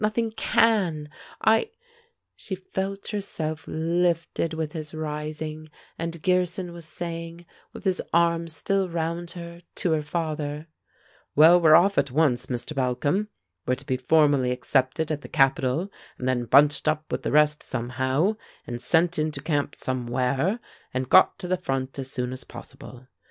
[0.03, 1.09] Nothing can!
[1.45, 1.69] I"
[2.35, 8.89] She felt herself lifted with his rising, and Gearson was saying, with his arm still
[8.89, 10.65] round her, to her father:
[11.35, 12.73] "Well, we're off at once, Mr.
[12.73, 13.27] Balcom.
[13.67, 17.61] We're to be formally accepted at the capital, and then bunched up with the rest
[17.61, 20.59] somehow; and sent into camp somewhere,
[20.95, 23.05] and got to the front as soon as possible.